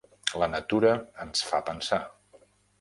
La 0.43 0.47
natura 0.53 0.95
ens 1.27 1.45
fa 1.53 1.63
pensar. 1.71 2.03